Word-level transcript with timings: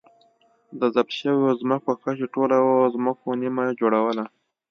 د 0.79 0.81
ضبط 0.95 1.13
شویو 1.19 1.57
ځمکو 1.61 1.91
کچې 2.03 2.25
ټولو 2.33 2.57
ځمکو 2.95 3.25
نییمه 3.41 3.63
جوړوله. 3.79 4.23